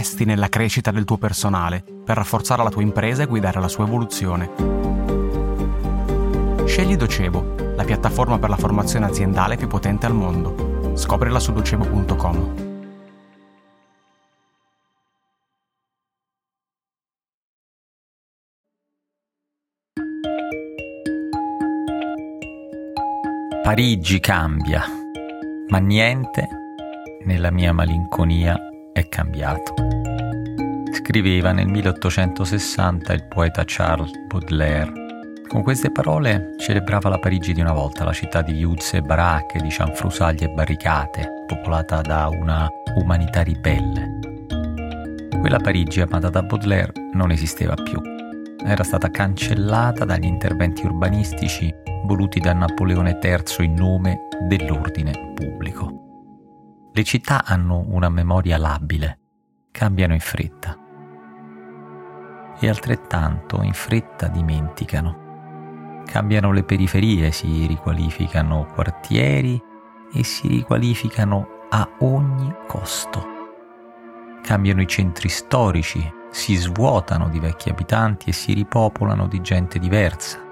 investi 0.00 0.24
nella 0.24 0.48
crescita 0.48 0.90
del 0.90 1.04
tuo 1.04 1.18
personale 1.18 1.84
per 2.04 2.16
rafforzare 2.16 2.62
la 2.62 2.70
tua 2.70 2.80
impresa 2.80 3.22
e 3.22 3.26
guidare 3.26 3.60
la 3.60 3.68
sua 3.68 3.84
evoluzione. 3.84 4.48
Scegli 6.64 6.96
Docebo, 6.96 7.54
la 7.76 7.84
piattaforma 7.84 8.38
per 8.38 8.48
la 8.48 8.56
formazione 8.56 9.04
aziendale 9.04 9.58
più 9.58 9.66
potente 9.66 10.06
al 10.06 10.14
mondo. 10.14 10.94
Scoprila 10.96 11.38
su 11.38 11.52
docebo.com. 11.52 12.68
Parigi 23.62 24.18
cambia, 24.18 24.82
ma 25.68 25.78
niente 25.78 26.48
nella 27.24 27.50
mia 27.50 27.72
malinconia 27.72 28.69
è 28.92 29.08
cambiato. 29.08 29.74
Scriveva 30.92 31.52
nel 31.52 31.68
1860 31.68 33.12
il 33.12 33.24
poeta 33.26 33.62
Charles 33.66 34.10
Baudelaire. 34.28 34.92
Con 35.48 35.62
queste 35.62 35.90
parole 35.90 36.54
celebrava 36.58 37.08
la 37.08 37.18
Parigi 37.18 37.52
di 37.52 37.60
una 37.60 37.72
volta, 37.72 38.04
la 38.04 38.12
città 38.12 38.42
di 38.42 38.52
viuzze 38.52 38.98
e 38.98 39.02
baracche, 39.02 39.60
di 39.60 39.70
cianfrusaglie 39.70 40.46
e 40.46 40.54
barricate, 40.54 41.44
popolata 41.46 42.00
da 42.00 42.28
una 42.28 42.68
umanità 42.96 43.42
ribelle. 43.42 44.18
Quella 45.40 45.58
Parigi 45.58 46.00
amata 46.00 46.28
da 46.28 46.42
Baudelaire 46.42 46.92
non 47.12 47.30
esisteva 47.30 47.74
più. 47.74 48.00
Era 48.64 48.84
stata 48.84 49.10
cancellata 49.10 50.04
dagli 50.04 50.26
interventi 50.26 50.84
urbanistici 50.84 51.74
voluti 52.04 52.40
da 52.40 52.52
Napoleone 52.52 53.18
III 53.22 53.64
in 53.64 53.74
nome 53.74 54.28
dell'ordine 54.46 55.32
pubblico. 55.34 56.09
Le 56.92 57.04
città 57.04 57.44
hanno 57.44 57.84
una 57.86 58.08
memoria 58.08 58.58
labile, 58.58 59.18
cambiano 59.70 60.12
in 60.12 60.18
fretta 60.18 60.76
e 62.58 62.68
altrettanto 62.68 63.62
in 63.62 63.72
fretta 63.72 64.26
dimenticano. 64.26 66.02
Cambiano 66.04 66.50
le 66.50 66.64
periferie, 66.64 67.30
si 67.30 67.64
riqualificano 67.66 68.66
quartieri 68.74 69.62
e 70.12 70.24
si 70.24 70.48
riqualificano 70.48 71.66
a 71.70 71.88
ogni 72.00 72.52
costo. 72.66 73.24
Cambiano 74.42 74.82
i 74.82 74.88
centri 74.88 75.28
storici, 75.28 76.12
si 76.30 76.56
svuotano 76.56 77.28
di 77.28 77.38
vecchi 77.38 77.70
abitanti 77.70 78.30
e 78.30 78.32
si 78.32 78.52
ripopolano 78.52 79.28
di 79.28 79.40
gente 79.40 79.78
diversa 79.78 80.49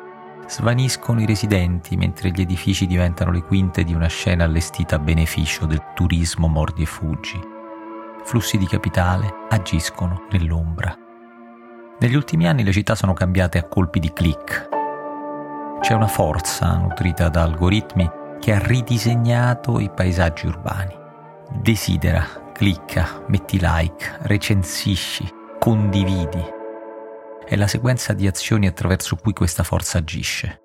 svaniscono 0.49 1.21
i 1.21 1.27
residenti 1.27 1.97
mentre 1.97 2.31
gli 2.31 2.41
edifici 2.41 2.87
diventano 2.87 3.31
le 3.31 3.43
quinte 3.43 3.85
di 3.85 3.93
una 3.93 4.09
scena 4.09 4.45
allestita 4.45 4.97
a 4.97 4.99
beneficio 4.99 5.67
del 5.67 5.93
turismo 5.95 6.49
mordi 6.49 6.83
e 6.83 6.87
fuggi. 6.87 7.39
Flussi 8.25 8.57
di 8.57 8.67
capitale 8.67 9.47
agiscono 9.51 10.27
nell'ombra. 10.31 10.97
Negli 12.01 12.15
ultimi 12.15 12.49
anni 12.49 12.65
le 12.65 12.73
città 12.73 12.95
sono 12.95 13.13
cambiate 13.13 13.59
a 13.59 13.65
colpi 13.65 14.01
di 14.01 14.13
click. 14.13 14.69
C'è 15.81 15.93
una 15.93 16.09
forza 16.09 16.77
nutrita 16.77 17.29
da 17.29 17.43
algoritmi 17.43 18.11
che 18.41 18.53
ha 18.53 18.59
ridisegnato 18.59 19.79
i 19.79 19.91
paesaggi 19.91 20.47
urbani. 20.47 20.95
Desidera, 21.51 22.25
clicca, 22.53 23.23
metti 23.29 23.59
like, 23.61 24.19
recensisci, 24.23 25.29
condividi 25.59 26.57
è 27.49 27.57
la 27.57 27.67
sequenza 27.67 28.13
di 28.13 28.27
azioni 28.27 28.67
attraverso 28.67 29.17
cui 29.17 29.33
questa 29.33 29.63
forza 29.63 29.97
agisce. 29.99 30.61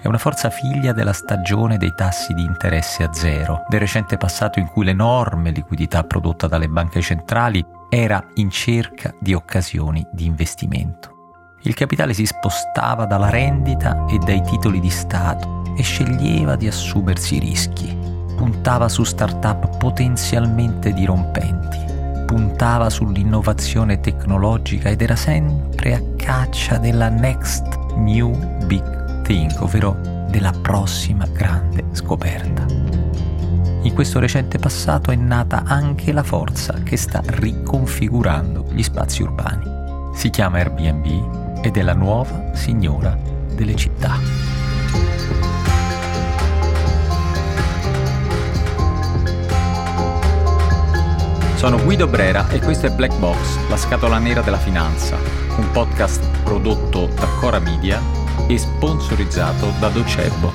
È 0.00 0.06
una 0.06 0.16
forza 0.16 0.48
figlia 0.48 0.92
della 0.92 1.12
stagione 1.12 1.76
dei 1.76 1.92
tassi 1.94 2.32
di 2.32 2.42
interesse 2.42 3.02
a 3.02 3.12
zero, 3.12 3.64
del 3.68 3.80
recente 3.80 4.16
passato 4.16 4.58
in 4.58 4.68
cui 4.68 4.86
l'enorme 4.86 5.50
liquidità 5.50 6.02
prodotta 6.04 6.46
dalle 6.46 6.68
banche 6.68 7.02
centrali 7.02 7.62
era 7.90 8.26
in 8.34 8.48
cerca 8.48 9.14
di 9.20 9.34
occasioni 9.34 10.06
di 10.12 10.24
investimento. 10.24 11.54
Il 11.62 11.74
capitale 11.74 12.14
si 12.14 12.24
spostava 12.24 13.04
dalla 13.04 13.28
rendita 13.28 14.06
e 14.06 14.16
dai 14.16 14.40
titoli 14.42 14.80
di 14.80 14.90
Stato 14.90 15.74
e 15.76 15.82
sceglieva 15.82 16.56
di 16.56 16.68
assumersi 16.68 17.38
rischi 17.38 18.15
puntava 18.36 18.88
su 18.88 19.02
start-up 19.02 19.78
potenzialmente 19.78 20.92
dirompenti, 20.92 21.78
puntava 22.26 22.90
sull'innovazione 22.90 24.00
tecnologica 24.00 24.90
ed 24.90 25.02
era 25.02 25.16
sempre 25.16 25.94
a 25.94 26.02
caccia 26.16 26.76
della 26.78 27.08
next 27.08 27.64
new 27.96 28.30
big 28.66 29.22
thing, 29.22 29.50
ovvero 29.58 29.96
della 30.28 30.52
prossima 30.62 31.26
grande 31.26 31.84
scoperta. 31.92 32.66
In 33.82 33.92
questo 33.94 34.18
recente 34.18 34.58
passato 34.58 35.10
è 35.10 35.16
nata 35.16 35.62
anche 35.64 36.12
la 36.12 36.24
forza 36.24 36.74
che 36.82 36.96
sta 36.96 37.22
riconfigurando 37.24 38.66
gli 38.70 38.82
spazi 38.82 39.22
urbani. 39.22 39.64
Si 40.14 40.28
chiama 40.30 40.58
Airbnb 40.58 41.64
ed 41.64 41.76
è 41.76 41.82
la 41.82 41.94
nuova 41.94 42.50
signora 42.52 43.16
delle 43.54 43.76
città. 43.76 44.45
Sono 51.66 51.82
Guido 51.82 52.06
Brera 52.06 52.48
e 52.48 52.60
questo 52.60 52.86
è 52.86 52.90
Black 52.92 53.18
Box, 53.18 53.68
la 53.68 53.76
scatola 53.76 54.18
nera 54.18 54.40
della 54.40 54.56
finanza, 54.56 55.18
un 55.58 55.68
podcast 55.72 56.24
prodotto 56.44 57.06
da 57.06 57.26
Cora 57.40 57.58
Media 57.58 58.00
e 58.46 58.56
sponsorizzato 58.56 59.72
da 59.80 59.88
Docebo. 59.88 60.52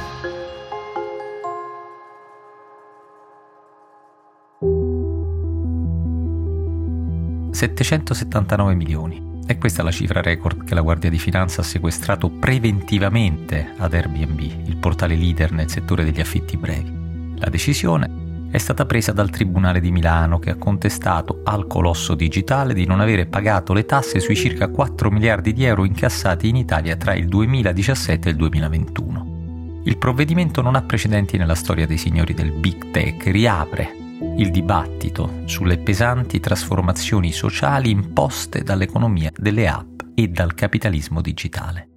...779 7.52 8.74
milioni. 8.74 9.42
E 9.46 9.58
questa 9.58 9.82
è 9.82 9.84
la 9.84 9.92
cifra 9.92 10.22
record 10.22 10.64
che 10.64 10.74
la 10.74 10.82
Guardia 10.82 11.10
di 11.10 11.20
Finanza 11.20 11.60
ha 11.60 11.66
sequestrato 11.66 12.30
preventivamente 12.30 13.74
ad 13.78 13.94
Airbnb, 13.94 14.40
il 14.40 14.78
portale 14.78 15.18
leader 15.18 15.52
nel 15.52 15.70
settore 15.70 16.06
degli 16.06 16.22
affitti 16.22 16.56
brevi. 16.56 17.36
La 17.36 17.50
decisione 17.50 18.21
è 18.52 18.58
stata 18.58 18.86
presa 18.86 19.14
dal 19.14 19.30
Tribunale 19.30 19.80
di 19.80 19.92
Milano 19.92 20.38
che 20.38 20.50
ha 20.50 20.58
contestato 20.58 21.40
al 21.46 21.68
colosso 21.68 22.16
digitale 22.16 22.74
di 22.74 22.86
non 22.86 23.00
avere 23.00 23.26
pagato 23.26 23.72
le 23.72 23.86
tasse 23.86 24.20
sui 24.20 24.36
circa 24.36 24.68
4 24.68 25.10
miliardi 25.10 25.54
di 25.54 25.64
euro 25.64 25.86
incassati 25.86 26.50
in 26.50 26.58
Italia 26.58 26.98
tra 26.98 27.14
il 27.14 27.30
2017 27.30 28.28
e 28.28 28.32
il 28.32 28.38
2021. 28.38 29.82
Il 29.86 29.98
provvedimento 29.98 30.62
non 30.62 30.76
ha 30.76 30.82
precedenti 30.82 31.38
nella 31.38 31.56
storia 31.56 31.88
dei 31.88 31.98
signori 31.98 32.34
del 32.34 32.52
Big 32.52 32.92
Tech, 32.92 33.24
riapre 33.28 33.96
il 34.36 34.52
dibattito 34.52 35.44
sulle 35.46 35.78
pesanti 35.78 36.42
trasformazioni 36.42 37.32
sociali 37.32 37.90
imposte 37.90 38.64
dall'economia 38.64 39.32
delle 39.34 39.70
app 39.70 40.02
e 40.14 40.28
dal 40.28 40.54
capitalismo 40.54 41.22
digitale. 41.22 41.88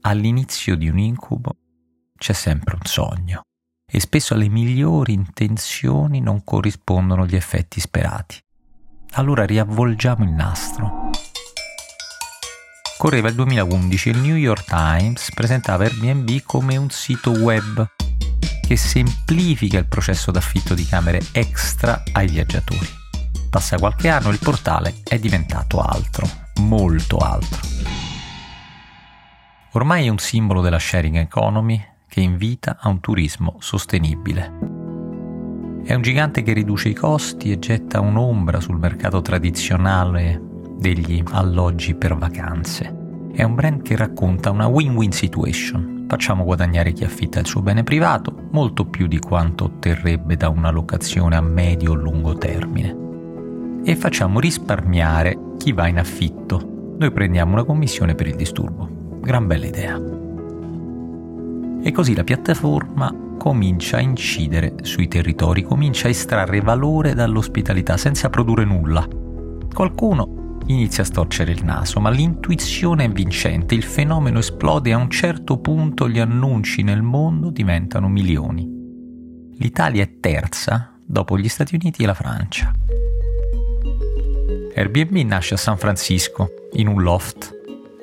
All'inizio 0.00 0.76
di 0.76 0.88
un 0.88 0.98
incubo 0.98 1.56
c'è 2.16 2.32
sempre 2.32 2.76
un 2.76 2.86
sogno 2.86 3.42
e 3.96 4.00
spesso 4.00 4.34
alle 4.34 4.50
migliori 4.50 5.14
intenzioni 5.14 6.20
non 6.20 6.44
corrispondono 6.44 7.24
gli 7.24 7.34
effetti 7.34 7.80
sperati. 7.80 8.38
Allora 9.12 9.46
riavvolgiamo 9.46 10.22
il 10.22 10.32
nastro. 10.32 11.08
Correva 12.98 13.30
il 13.30 13.34
2011 13.34 14.08
e 14.10 14.12
il 14.12 14.18
New 14.18 14.36
York 14.36 14.66
Times 14.66 15.32
presentava 15.32 15.84
Airbnb 15.84 16.42
come 16.44 16.76
un 16.76 16.90
sito 16.90 17.30
web 17.30 17.88
che 18.60 18.76
semplifica 18.76 19.78
il 19.78 19.86
processo 19.86 20.30
d'affitto 20.30 20.74
di 20.74 20.84
camere 20.84 21.22
extra 21.32 22.02
ai 22.12 22.28
viaggiatori. 22.28 22.88
Passa 23.48 23.78
qualche 23.78 24.10
anno 24.10 24.28
e 24.28 24.32
il 24.32 24.40
portale 24.40 24.96
è 25.04 25.18
diventato 25.18 25.80
altro, 25.80 26.28
molto 26.60 27.16
altro. 27.16 27.60
Ormai 29.72 30.04
è 30.04 30.10
un 30.10 30.18
simbolo 30.18 30.60
della 30.60 30.78
sharing 30.78 31.16
economy, 31.16 31.82
che 32.08 32.20
invita 32.20 32.78
a 32.80 32.88
un 32.88 33.00
turismo 33.00 33.56
sostenibile. 33.58 34.74
È 35.84 35.94
un 35.94 36.02
gigante 36.02 36.42
che 36.42 36.52
riduce 36.52 36.88
i 36.88 36.94
costi 36.94 37.52
e 37.52 37.58
getta 37.58 38.00
un'ombra 38.00 38.60
sul 38.60 38.78
mercato 38.78 39.22
tradizionale 39.22 40.42
degli 40.78 41.22
alloggi 41.30 41.94
per 41.94 42.16
vacanze. 42.16 43.04
È 43.32 43.42
un 43.42 43.54
brand 43.54 43.82
che 43.82 43.96
racconta 43.96 44.50
una 44.50 44.66
win-win 44.66 45.12
situation. 45.12 46.06
Facciamo 46.08 46.44
guadagnare 46.44 46.92
chi 46.92 47.04
affitta 47.04 47.38
il 47.38 47.46
suo 47.46 47.62
bene 47.62 47.84
privato 47.84 48.48
molto 48.50 48.86
più 48.86 49.06
di 49.06 49.18
quanto 49.18 49.64
otterrebbe 49.64 50.36
da 50.36 50.48
una 50.48 50.70
locazione 50.70 51.36
a 51.36 51.40
medio 51.40 51.92
o 51.92 51.94
lungo 51.94 52.36
termine. 52.36 53.04
E 53.84 53.94
facciamo 53.94 54.40
risparmiare 54.40 55.38
chi 55.58 55.72
va 55.72 55.86
in 55.86 55.98
affitto. 55.98 56.94
Noi 56.98 57.12
prendiamo 57.12 57.52
una 57.52 57.64
commissione 57.64 58.14
per 58.14 58.26
il 58.26 58.36
disturbo. 58.36 58.88
Gran 59.20 59.46
bella 59.46 59.66
idea. 59.66 60.25
E 61.86 61.92
così 61.92 62.16
la 62.16 62.24
piattaforma 62.24 63.14
comincia 63.38 63.98
a 63.98 64.00
incidere 64.00 64.74
sui 64.82 65.06
territori, 65.06 65.62
comincia 65.62 66.08
a 66.08 66.10
estrarre 66.10 66.60
valore 66.60 67.14
dall'ospitalità 67.14 67.96
senza 67.96 68.28
produrre 68.28 68.64
nulla. 68.64 69.06
Qualcuno 69.72 70.58
inizia 70.66 71.04
a 71.04 71.06
storcere 71.06 71.52
il 71.52 71.62
naso, 71.62 72.00
ma 72.00 72.10
l'intuizione 72.10 73.04
è 73.04 73.08
vincente, 73.08 73.76
il 73.76 73.84
fenomeno 73.84 74.40
esplode 74.40 74.90
e 74.90 74.94
a 74.94 74.96
un 74.96 75.08
certo 75.08 75.60
punto 75.60 76.08
gli 76.08 76.18
annunci 76.18 76.82
nel 76.82 77.02
mondo 77.02 77.50
diventano 77.50 78.08
milioni. 78.08 78.68
L'Italia 79.58 80.02
è 80.02 80.18
terza 80.18 80.98
dopo 81.06 81.38
gli 81.38 81.48
Stati 81.48 81.76
Uniti 81.76 82.02
e 82.02 82.06
la 82.06 82.14
Francia. 82.14 82.72
Airbnb 84.74 85.18
nasce 85.18 85.54
a 85.54 85.56
San 85.56 85.78
Francisco, 85.78 86.48
in 86.72 86.88
un 86.88 87.00
loft. 87.00 87.54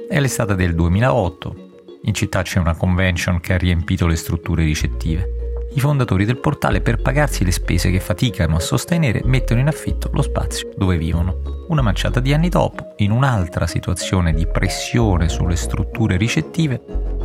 È 0.07 0.21
l'estate 0.21 0.55
del 0.55 0.73
2008. 0.73 1.62
In 2.03 2.13
città 2.13 2.41
c'è 2.41 2.59
una 2.59 2.75
convention 2.75 3.39
che 3.39 3.53
ha 3.53 3.57
riempito 3.57 4.07
le 4.07 4.15
strutture 4.15 4.63
ricettive 4.63 5.43
i 5.75 5.79
fondatori 5.79 6.23
del 6.25 6.37
portale 6.37 6.81
per 6.81 7.01
pagarsi 7.01 7.43
le 7.43 7.51
spese 7.51 7.89
che 7.89 7.99
faticano 7.99 8.57
a 8.57 8.59
sostenere 8.59 9.21
mettono 9.25 9.59
in 9.59 9.67
affitto 9.67 10.09
lo 10.13 10.21
spazio 10.21 10.69
dove 10.75 10.97
vivono. 10.97 11.65
Una 11.69 11.81
manciata 11.81 12.19
di 12.19 12.31
anni 12.31 12.49
dopo, 12.49 12.93
in 12.97 13.09
un'altra 13.09 13.65
situazione 13.65 14.33
di 14.33 14.45
pressione 14.45 15.29
sulle 15.29 15.55
strutture 15.55 16.17
ricettive, 16.17 16.79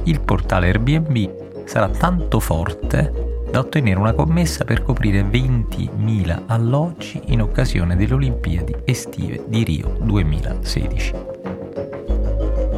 il 0.05 0.23
portale 0.23 0.69
Airbnb 0.69 1.67
sarà 1.67 1.89
tanto 1.89 2.41
forte 2.41 3.43
da 3.51 3.59
ottenere 3.59 4.01
una 4.01 4.15
commessa 4.15 4.65
per 4.65 4.83
coprire 4.83 5.23
20.000 5.23 6.45
alloggi 6.47 7.21
in 7.27 7.43
occasione 7.43 7.97
delle 7.97 8.15
Olimpiadi 8.15 8.75
estive 8.85 9.45
di 9.47 9.63
Rio 9.63 9.99
2016. 10.01 11.13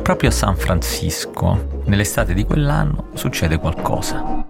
Proprio 0.02 0.30
a 0.30 0.32
San 0.32 0.56
Francisco, 0.56 1.79
nell'estate 1.90 2.34
di 2.34 2.44
quell'anno, 2.44 3.08
succede 3.14 3.58
qualcosa. 3.58 4.46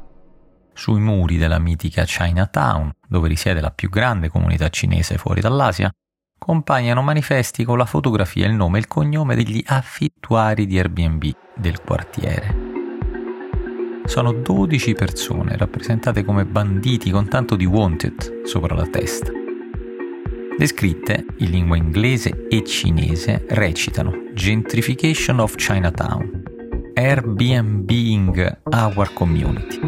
Sui 0.75 1.01
muri 1.01 1.39
della 1.39 1.59
mitica 1.59 2.05
Chinatown, 2.05 2.93
dove 3.09 3.29
risiede 3.29 3.61
la 3.61 3.71
più 3.71 3.89
grande 3.89 4.29
comunità 4.29 4.69
cinese 4.69 5.17
fuori 5.17 5.41
dall'Asia, 5.41 5.91
compaiono 6.39 7.03
manifesti 7.03 7.65
con 7.65 7.79
la 7.79 7.87
fotografia, 7.87 8.47
il 8.47 8.53
nome 8.53 8.77
e 8.77 8.81
il 8.81 8.89
cognome 8.89 9.35
degli 9.35 9.63
affittuari 9.67 10.67
di 10.67 10.79
Airbnb 10.79 11.33
del 11.57 11.81
quartiere. 11.83 12.69
Sono 14.05 14.33
12 14.33 14.93
persone 14.93 15.57
rappresentate 15.57 16.25
come 16.25 16.45
banditi 16.45 17.11
con 17.11 17.29
tanto 17.29 17.57
di 17.57 17.65
wanted 17.65 18.45
sopra 18.45 18.75
la 18.75 18.87
testa. 18.87 19.31
Le 20.59 20.67
scritte, 20.67 21.25
in 21.39 21.51
lingua 21.51 21.77
inglese 21.77 22.47
e 22.49 22.63
cinese, 22.65 23.47
recitano 23.49 24.25
Gentrification 24.35 25.41
of 25.41 25.55
Chinatown, 25.55 26.40
Airbnbing 27.01 28.61
our 28.73 29.11
community 29.15 29.81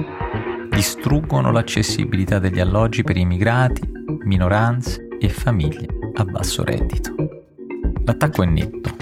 distruggono 0.70 1.52
l'accessibilità 1.52 2.38
degli 2.38 2.58
alloggi 2.58 3.02
per 3.02 3.18
immigrati, 3.18 3.82
minoranze 4.24 5.08
e 5.20 5.28
famiglie 5.28 5.88
a 6.14 6.24
basso 6.24 6.64
reddito. 6.64 7.14
L'attacco 8.06 8.42
è 8.42 8.46
netto, 8.46 8.96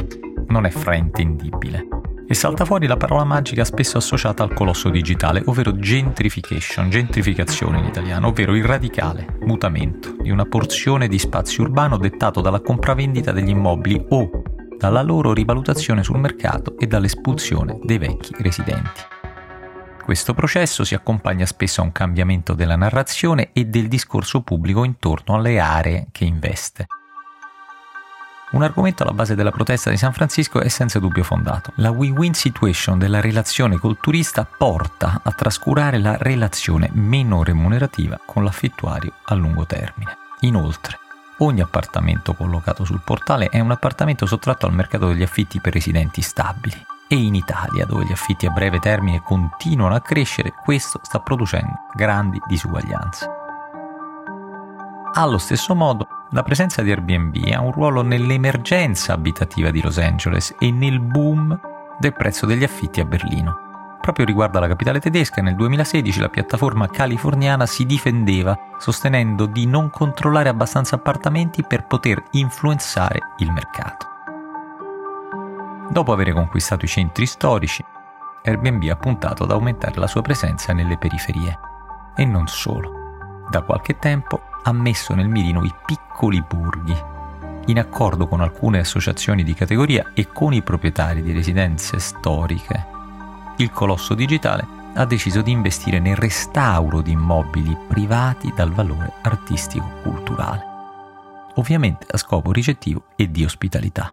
non 0.49 0.67
è 0.67 0.71
fraintendibile 0.71 1.87
e 2.27 2.35
salta 2.35 2.65
fuori 2.65 2.89
la 2.89 2.97
parola 2.97 3.23
magica 3.23 3.65
spesso 3.65 3.99
associata 3.99 4.43
al 4.43 4.55
colosso 4.55 4.89
digitale, 4.89 5.43
ovvero 5.47 5.77
gentrification, 5.77 6.91
gentrificazione 6.91 7.79
in 7.79 7.85
italiano, 7.85 8.29
ovvero 8.29 8.57
il 8.57 8.65
radicale 8.65 9.37
mutamento 9.43 10.17
di 10.21 10.31
una 10.31 10.47
porzione 10.47 11.07
di 11.07 11.19
spazio 11.21 11.63
urbano 11.63 11.97
dettato 11.97 12.41
dalla 12.41 12.61
compravendita 12.61 13.31
degli 13.31 13.51
immobili 13.51 14.05
o 14.09 14.40
dalla 14.81 15.03
loro 15.03 15.35
rivalutazione 15.35 16.03
sul 16.03 16.19
mercato 16.19 16.79
e 16.79 16.87
dall'espulsione 16.87 17.79
dei 17.83 17.99
vecchi 17.99 18.35
residenti. 18.39 19.03
Questo 20.03 20.33
processo 20.33 20.85
si 20.85 20.95
accompagna 20.95 21.45
spesso 21.45 21.83
a 21.83 21.85
un 21.85 21.93
cambiamento 21.93 22.55
della 22.55 22.77
narrazione 22.77 23.51
e 23.53 23.67
del 23.67 23.89
discorso 23.89 24.41
pubblico 24.41 24.83
intorno 24.83 25.35
alle 25.35 25.61
aree 25.61 26.07
che 26.11 26.25
investe. 26.25 26.87
Un 28.53 28.63
argomento 28.63 29.03
alla 29.03 29.13
base 29.13 29.35
della 29.35 29.53
protesta 29.53 29.91
di 29.91 29.99
San 29.99 30.15
Francisco 30.15 30.61
è 30.61 30.69
senza 30.69 30.99
dubbio 30.99 31.25
fondato. 31.25 31.73
La 31.77 31.91
win-win 31.91 32.33
situation 32.33 32.99
della 32.99 33.21
relazione 33.21 33.77
col 33.77 33.99
turista 34.01 34.45
porta 34.47 35.21
a 35.23 35.31
trascurare 35.33 35.99
la 35.99 36.17
relazione 36.17 36.89
meno 36.95 37.45
remunerativa 37.45 38.19
con 38.25 38.45
l'affittuario 38.45 39.13
a 39.25 39.35
lungo 39.35 39.67
termine. 39.67 40.17
Inoltre, 40.41 40.99
ogni 41.41 41.61
appartamento 41.61 42.35
collocato 42.35 42.85
sul 42.85 43.03
portale 43.05 43.49
è 43.49 43.61
un 43.61 43.71
appartamento 43.71 44.27
sottratto 44.27 44.67
al 44.67 44.75
mercato 44.75 45.09
degli 45.09 45.23
affitti 45.23 45.61
per 45.61 45.73
residenti 45.73 46.23
stabili 46.23 46.87
e 47.09 47.17
in 47.17 47.35
Italia, 47.35 47.85
dove 47.87 48.05
gli 48.05 48.13
affitti 48.13 48.47
a 48.47 48.51
breve 48.51 48.79
termine 48.79 49.21
continuano 49.21 49.95
a 49.97 50.01
crescere, 50.01 50.53
questo 50.63 51.01
sta 51.03 51.19
producendo 51.19 51.87
grandi 51.95 52.41
disuguaglianze. 52.47 53.29
Allo 55.15 55.39
stesso 55.39 55.75
modo, 55.75 56.07
la 56.31 56.45
presenza 56.45 56.83
di 56.83 56.91
Airbnb 56.91 57.35
ha 57.53 57.61
un 57.61 57.73
ruolo 57.73 58.03
nell'emergenza 58.03 59.13
abitativa 59.13 59.71
di 59.71 59.83
Los 59.83 59.99
Angeles 59.99 60.55
e 60.61 60.71
nel 60.71 61.01
boom 61.01 61.59
del 61.99 62.13
prezzo 62.13 62.47
degli 62.47 62.63
affitti 62.63 63.01
a 63.01 63.05
Berlino. 63.05 63.70
Proprio 64.01 64.25
riguardo 64.25 64.57
alla 64.57 64.67
capitale 64.67 64.99
tedesca, 64.99 65.43
nel 65.43 65.55
2016 65.57 66.21
la 66.21 66.31
piattaforma 66.31 66.89
californiana 66.89 67.67
si 67.67 67.85
difendeva 67.85 68.59
sostenendo 68.79 69.45
di 69.45 69.67
non 69.67 69.91
controllare 69.91 70.49
abbastanza 70.49 70.97
appartamenti 70.97 71.63
per 71.63 71.87
poter 71.87 72.23
influenzare 72.31 73.21
il 73.39 73.53
mercato. 73.53 74.09
Dopo 75.91 76.13
aver 76.13 76.33
conquistato 76.33 76.85
i 76.85 76.89
centri 76.89 77.27
storici, 77.27 77.85
Airbnb 78.43 78.89
ha 78.89 78.97
puntato 78.97 79.45
ad 79.45 79.51
aumentare 79.51 79.99
la 79.99 80.07
sua 80.07 80.23
presenza 80.23 80.73
nelle 80.73 80.97
periferie. 80.97 81.59
E 82.17 82.25
non 82.25 82.47
solo. 82.47 83.45
Da 83.51 83.63
qualche 83.63 83.99
tempo 83.99 84.41
ha 84.63 84.73
messo 84.73 85.15
nel 85.15 85.29
mirino 85.29 85.63
i 85.63 85.75
piccoli 85.85 86.43
borghi, 86.43 86.97
in 87.67 87.79
accordo 87.79 88.27
con 88.27 88.41
alcune 88.41 88.79
associazioni 88.79 89.43
di 89.43 89.53
categoria 89.53 90.13
e 90.15 90.29
con 90.33 90.55
i 90.55 90.63
proprietari 90.63 91.23
di 91.23 91.33
residenze 91.33 91.99
storiche. 91.99 92.99
Il 93.61 93.71
colosso 93.73 94.15
digitale 94.15 94.67
ha 94.95 95.05
deciso 95.05 95.43
di 95.43 95.51
investire 95.51 95.99
nel 95.99 96.17
restauro 96.17 97.03
di 97.03 97.11
immobili 97.11 97.77
privati 97.87 98.51
dal 98.57 98.73
valore 98.73 99.13
artistico-culturale, 99.21 100.65
ovviamente 101.57 102.07
a 102.11 102.17
scopo 102.17 102.53
ricettivo 102.53 103.09
e 103.17 103.31
di 103.31 103.45
ospitalità. 103.45 104.11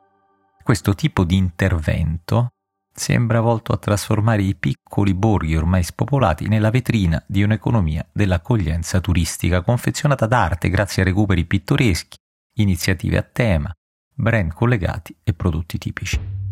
Questo 0.62 0.96
tipo 0.96 1.24
di 1.24 1.38
intervento 1.38 2.56
sembra 2.94 3.40
volto 3.40 3.72
a 3.72 3.78
trasformare 3.78 4.42
i 4.42 4.54
piccoli 4.54 5.14
borghi 5.14 5.56
ormai 5.56 5.84
spopolati 5.84 6.50
nella 6.50 6.70
vetrina 6.70 7.24
di 7.26 7.42
un'economia 7.42 8.06
dell'accoglienza 8.12 9.00
turistica 9.00 9.62
confezionata 9.62 10.26
d'arte 10.26 10.68
grazie 10.70 11.04
a 11.04 11.06
recuperi 11.06 11.46
pittoreschi, 11.46 12.18
iniziative 12.56 13.18
a 13.18 13.24
tema, 13.24 13.72
brand 14.14 14.52
collegati 14.52 15.16
e 15.24 15.32
prodotti 15.32 15.78
tipici. 15.78 16.47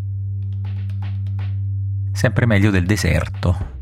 Sempre 2.16 2.46
meglio 2.46 2.72
del 2.72 2.86
deserto, 2.86 3.74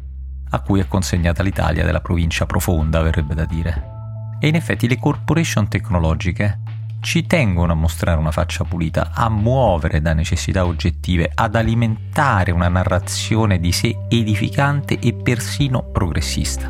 a 0.49 0.59
cui 0.61 0.79
è 0.79 0.87
consegnata 0.87 1.43
l'Italia 1.43 1.85
della 1.85 2.01
provincia 2.01 2.47
profonda, 2.47 3.03
verrebbe 3.03 3.35
da 3.35 3.45
dire. 3.45 3.91
E 4.39 4.47
in 4.47 4.55
effetti 4.55 4.87
le 4.87 4.97
corporation 4.97 5.67
tecnologiche 5.67 6.59
ci 6.99 7.27
tengono 7.27 7.73
a 7.73 7.75
mostrare 7.75 8.19
una 8.19 8.31
faccia 8.31 8.63
pulita, 8.63 9.11
a 9.13 9.29
muovere 9.29 10.01
da 10.01 10.13
necessità 10.13 10.65
oggettive, 10.65 11.29
ad 11.31 11.55
alimentare 11.55 12.49
una 12.49 12.69
narrazione 12.69 13.59
di 13.59 13.71
sé 13.71 13.95
edificante 14.09 14.97
e 14.97 15.13
persino 15.13 15.83
progressista. 15.91 16.69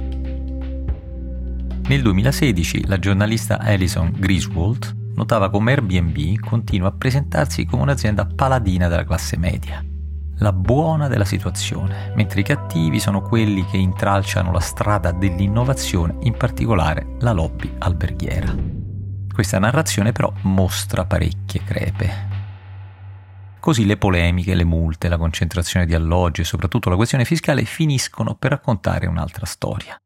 Nel 1.87 2.01
2016 2.01 2.87
la 2.87 2.99
giornalista 2.99 3.59
Alison 3.59 4.11
Griswold 4.13 5.13
notava 5.15 5.49
come 5.49 5.71
Airbnb 5.71 6.39
continua 6.41 6.89
a 6.89 6.93
presentarsi 6.93 7.63
come 7.63 7.83
un'azienda 7.83 8.25
paladina 8.25 8.89
della 8.89 9.05
classe 9.05 9.37
media, 9.37 9.81
la 10.37 10.51
buona 10.51 11.07
della 11.07 11.25
situazione, 11.25 12.11
mentre 12.15 12.41
i 12.41 12.43
cattivi 12.43 12.99
sono 12.99 13.21
quelli 13.21 13.65
che 13.65 13.77
intralciano 13.77 14.51
la 14.51 14.59
strada 14.59 15.11
dell'innovazione, 15.11 16.17
in 16.21 16.33
particolare 16.33 17.15
la 17.19 17.31
lobby 17.31 17.73
alberghiera. 17.79 18.53
Questa 19.31 19.59
narrazione 19.59 20.11
però 20.11 20.31
mostra 20.41 21.05
parecchie 21.05 21.63
crepe. 21.63 22.31
Così 23.59 23.85
le 23.85 23.97
polemiche, 23.97 24.55
le 24.55 24.65
multe, 24.65 25.07
la 25.07 25.17
concentrazione 25.17 25.85
di 25.85 25.95
alloggi 25.95 26.41
e 26.41 26.43
soprattutto 26.45 26.89
la 26.89 26.97
questione 26.97 27.23
fiscale 27.23 27.63
finiscono 27.63 28.35
per 28.35 28.51
raccontare 28.51 29.07
un'altra 29.07 29.45
storia. 29.45 29.97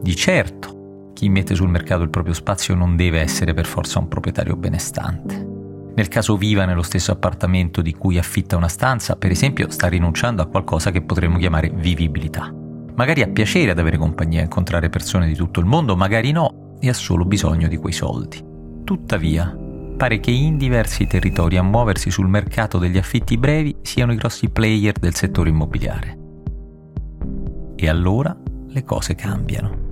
Di 0.00 0.14
certo, 0.14 1.10
chi 1.12 1.28
mette 1.28 1.54
sul 1.54 1.68
mercato 1.68 2.02
il 2.02 2.10
proprio 2.10 2.34
spazio 2.34 2.74
non 2.74 2.94
deve 2.94 3.20
essere 3.20 3.52
per 3.52 3.66
forza 3.66 3.98
un 3.98 4.06
proprietario 4.06 4.54
benestante. 4.54 5.55
Nel 5.96 6.08
caso 6.08 6.36
viva 6.36 6.66
nello 6.66 6.82
stesso 6.82 7.10
appartamento 7.10 7.80
di 7.80 7.94
cui 7.94 8.18
affitta 8.18 8.54
una 8.54 8.68
stanza, 8.68 9.16
per 9.16 9.30
esempio, 9.30 9.70
sta 9.70 9.88
rinunciando 9.88 10.42
a 10.42 10.46
qualcosa 10.46 10.90
che 10.90 11.00
potremmo 11.00 11.38
chiamare 11.38 11.70
vivibilità. 11.70 12.54
Magari 12.94 13.22
ha 13.22 13.28
piacere 13.28 13.70
ad 13.70 13.78
avere 13.78 13.96
compagnia, 13.96 14.40
a 14.40 14.44
incontrare 14.44 14.90
persone 14.90 15.26
di 15.26 15.34
tutto 15.34 15.58
il 15.58 15.64
mondo, 15.64 15.96
magari 15.96 16.32
no, 16.32 16.76
e 16.80 16.90
ha 16.90 16.92
solo 16.92 17.24
bisogno 17.24 17.66
di 17.66 17.78
quei 17.78 17.94
soldi. 17.94 18.44
Tuttavia, 18.84 19.56
pare 19.96 20.20
che 20.20 20.30
in 20.30 20.58
diversi 20.58 21.06
territori 21.06 21.56
a 21.56 21.62
muoversi 21.62 22.10
sul 22.10 22.28
mercato 22.28 22.76
degli 22.76 22.98
affitti 22.98 23.38
brevi 23.38 23.76
siano 23.80 24.12
i 24.12 24.16
grossi 24.16 24.50
player 24.50 24.98
del 24.98 25.14
settore 25.14 25.48
immobiliare. 25.48 26.18
E 27.74 27.88
allora 27.88 28.36
le 28.68 28.84
cose 28.84 29.14
cambiano. 29.14 29.85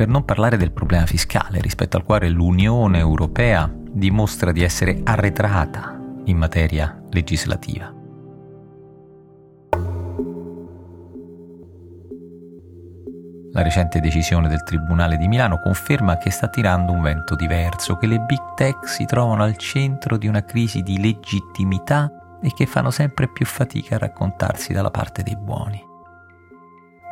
Per 0.00 0.08
non 0.08 0.24
parlare 0.24 0.56
del 0.56 0.72
problema 0.72 1.04
fiscale 1.04 1.60
rispetto 1.60 1.98
al 1.98 2.04
quale 2.04 2.30
l'Unione 2.30 2.96
Europea 2.96 3.70
dimostra 3.70 4.50
di 4.50 4.62
essere 4.62 5.02
arretrata 5.04 5.94
in 6.24 6.38
materia 6.38 7.02
legislativa. 7.10 7.92
La 13.52 13.62
recente 13.62 14.00
decisione 14.00 14.48
del 14.48 14.62
Tribunale 14.62 15.18
di 15.18 15.28
Milano 15.28 15.60
conferma 15.62 16.16
che 16.16 16.30
sta 16.30 16.48
tirando 16.48 16.92
un 16.92 17.02
vento 17.02 17.34
diverso, 17.34 17.98
che 17.98 18.06
le 18.06 18.20
big 18.20 18.54
tech 18.54 18.88
si 18.88 19.04
trovano 19.04 19.42
al 19.42 19.58
centro 19.58 20.16
di 20.16 20.26
una 20.26 20.46
crisi 20.46 20.80
di 20.80 20.98
legittimità 20.98 22.38
e 22.40 22.50
che 22.54 22.64
fanno 22.64 22.90
sempre 22.90 23.28
più 23.28 23.44
fatica 23.44 23.96
a 23.96 23.98
raccontarsi 23.98 24.72
dalla 24.72 24.90
parte 24.90 25.22
dei 25.22 25.36
buoni. 25.36 25.88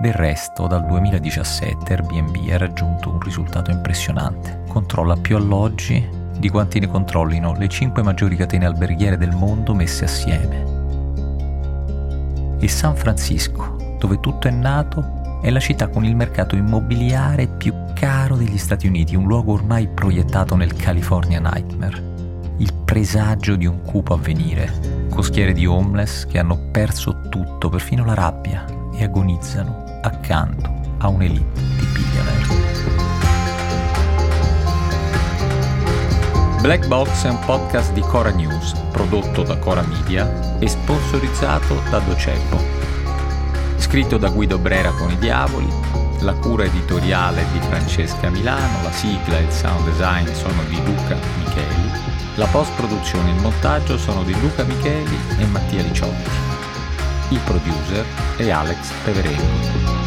Del 0.00 0.12
resto, 0.12 0.68
dal 0.68 0.86
2017 0.86 1.92
Airbnb 1.92 2.52
ha 2.52 2.56
raggiunto 2.56 3.10
un 3.10 3.18
risultato 3.18 3.72
impressionante. 3.72 4.62
Controlla 4.68 5.16
più 5.16 5.34
alloggi 5.34 6.08
di 6.38 6.48
quanti 6.48 6.78
ne 6.78 6.86
controllino 6.86 7.56
le 7.58 7.66
5 7.66 8.04
maggiori 8.04 8.36
catene 8.36 8.66
alberghiere 8.66 9.16
del 9.16 9.34
mondo 9.34 9.74
messe 9.74 10.04
assieme. 10.04 10.76
E 12.60 12.68
San 12.68 12.94
Francisco, 12.94 13.96
dove 13.98 14.20
tutto 14.20 14.46
è 14.46 14.52
nato, 14.52 15.40
è 15.42 15.50
la 15.50 15.58
città 15.58 15.88
con 15.88 16.04
il 16.04 16.14
mercato 16.14 16.54
immobiliare 16.54 17.48
più 17.48 17.74
caro 17.92 18.36
degli 18.36 18.58
Stati 18.58 18.86
Uniti, 18.86 19.16
un 19.16 19.26
luogo 19.26 19.54
ormai 19.54 19.88
proiettato 19.88 20.54
nel 20.54 20.76
California 20.76 21.40
Nightmare, 21.40 22.54
il 22.58 22.72
presagio 22.84 23.56
di 23.56 23.66
un 23.66 23.82
cupo 23.82 24.14
avvenire, 24.14 25.08
costiere 25.10 25.52
di 25.52 25.66
homeless 25.66 26.24
che 26.24 26.38
hanno 26.38 26.68
perso 26.70 27.18
tutto, 27.28 27.68
perfino 27.68 28.04
la 28.04 28.14
rabbia, 28.14 28.77
e 28.98 29.04
agonizzano 29.04 30.00
accanto 30.02 30.96
a 30.98 31.08
un'elite 31.08 31.60
di 31.60 31.86
billionaire. 31.86 32.66
Black 36.60 36.86
Box 36.88 37.24
è 37.24 37.30
un 37.30 37.38
podcast 37.46 37.92
di 37.92 38.00
Cora 38.00 38.30
News, 38.30 38.72
prodotto 38.90 39.44
da 39.44 39.56
Cora 39.58 39.82
Media 39.82 40.58
e 40.58 40.66
sponsorizzato 40.66 41.80
da 41.88 42.00
Docebo 42.00 42.78
Scritto 43.78 44.18
da 44.18 44.28
Guido 44.28 44.58
Brera 44.58 44.90
con 44.90 45.10
i 45.10 45.16
Diavoli, 45.16 45.66
la 46.20 46.34
cura 46.34 46.64
editoriale 46.64 47.46
di 47.52 47.60
Francesca 47.60 48.28
Milano, 48.28 48.82
la 48.82 48.90
sigla 48.92 49.38
e 49.38 49.44
il 49.44 49.50
sound 49.50 49.82
design 49.84 50.26
sono 50.32 50.62
di 50.68 50.76
Luca 50.84 51.16
Micheli, 51.38 51.90
la 52.34 52.46
post-produzione 52.46 53.30
e 53.30 53.34
il 53.34 53.40
montaggio 53.40 53.96
sono 53.96 54.24
di 54.24 54.38
Luca 54.40 54.64
Micheli 54.64 55.16
e 55.38 55.44
Mattia 55.46 55.80
Liciotti. 55.80 56.47
Il 57.30 57.40
producer 57.40 58.06
è 58.36 58.48
Alex 58.50 58.90
Peverelli. 59.04 59.97